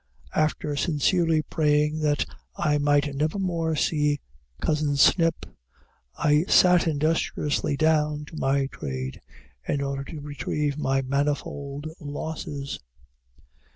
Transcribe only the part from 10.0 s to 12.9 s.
to retrieve my manifold losses.